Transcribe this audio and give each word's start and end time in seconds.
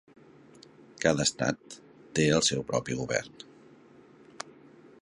Cada 1.03 1.27
estat 1.29 1.77
té 2.19 2.27
el 2.39 2.43
seu 2.49 2.65
propi 2.73 2.99
govern. 3.03 3.47